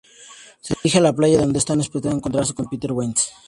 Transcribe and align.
Se 0.65 0.73
dirigen 0.77 1.01
a 1.03 1.09
la 1.09 1.13
playa, 1.19 1.41
donde 1.41 1.59
están 1.59 1.79
esperando 1.79 2.17
encontrarse 2.17 2.55
con 2.55 2.67
Pete 2.67 2.87
Wentz. 2.87 3.27